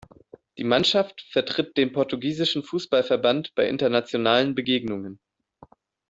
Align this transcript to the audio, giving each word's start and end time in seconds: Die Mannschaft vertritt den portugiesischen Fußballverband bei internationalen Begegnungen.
Die 0.57 0.63
Mannschaft 0.63 1.21
vertritt 1.31 1.77
den 1.77 1.93
portugiesischen 1.93 2.63
Fußballverband 2.63 3.53
bei 3.53 3.69
internationalen 3.69 4.55
Begegnungen. 4.55 5.19